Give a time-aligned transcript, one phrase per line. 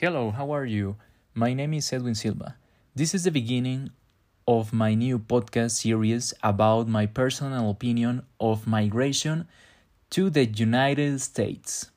[0.00, 0.96] Hello, how are you?
[1.34, 2.56] My name is Edwin Silva.
[2.96, 3.90] This is the beginning
[4.44, 9.46] of my new podcast series about my personal opinion of migration
[10.10, 11.92] to the United States.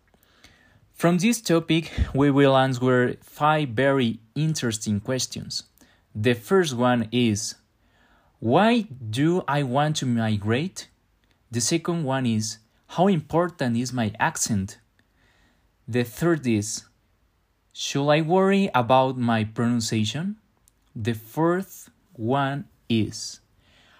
[0.93, 5.64] From this topic, we will answer five very interesting questions.
[6.14, 7.56] The first one is
[8.37, 10.87] Why do I want to migrate?
[11.50, 12.59] The second one is
[12.89, 14.78] How important is my accent?
[15.87, 16.84] The third is
[17.79, 20.37] Should I worry about my pronunciation?
[20.95, 23.39] The fourth one is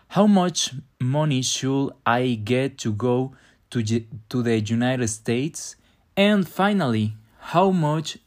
[0.08, 3.36] How much money should I get to go
[3.70, 5.76] to, to the United States?
[6.16, 7.18] And finally,
[7.54, 8.18] how much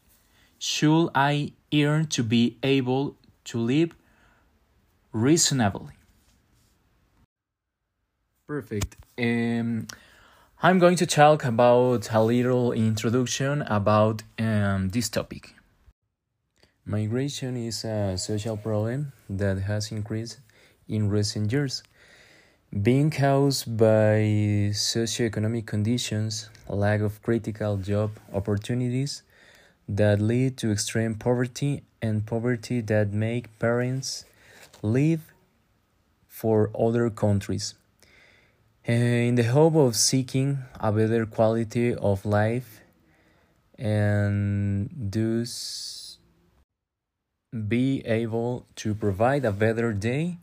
[0.61, 3.97] should I earn to be able to live
[5.13, 5.95] reasonably?
[8.47, 8.95] Perfect.
[9.19, 9.89] Um,
[10.63, 15.55] I'm going to talk about a little introduction about um, this topic.
[16.85, 20.41] Migration is a social problem that has increased
[20.87, 21.83] in recent years,
[22.83, 29.23] being caused by socioeconomic conditions, lack of critical job opportunities
[29.89, 34.27] that lead to extreme poverty, and poverty that make parents
[34.83, 35.23] leave
[36.29, 37.77] for other countries.
[38.87, 42.81] Eh, in the hope of seeking a better quality of life
[43.79, 46.17] and thus
[47.69, 50.39] be able to provide a better day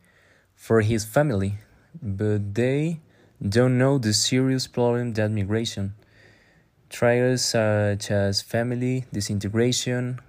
[0.54, 1.56] for his family,
[2.00, 3.00] but they
[3.42, 5.96] don't know the serious problem that migration.
[6.92, 10.20] Trials such as family disintegration,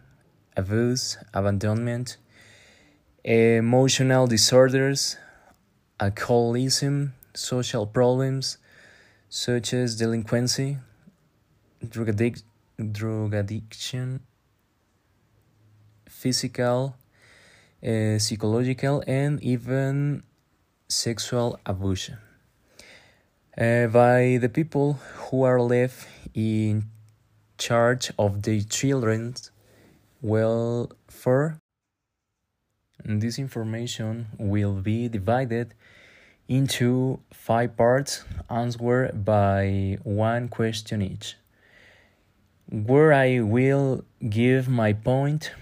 [0.57, 2.17] abuse, abandonment,
[3.23, 5.19] emotional disorders,
[6.01, 8.59] alcoholism, social problems
[9.29, 10.79] such as delinquency,
[11.89, 12.43] drug, addic-
[12.93, 14.21] drug addiction,
[16.09, 16.97] physical,
[17.87, 20.23] uh, psychological, and even
[20.89, 22.11] sexual abuse.
[23.57, 26.85] Uh, by the people who are left in
[27.59, 29.51] charge of the children's
[30.23, 31.59] welfare.
[33.05, 35.75] And this information will be divided
[36.49, 41.37] into five parts answered by one question each,
[42.71, 45.53] where I will give my point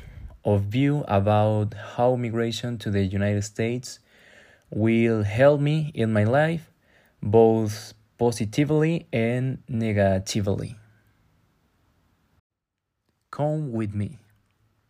[0.44, 3.98] of view about how migration to the United States
[4.70, 6.70] will help me in my life,
[7.20, 10.76] both positively and negatively.
[13.30, 14.18] Come with me.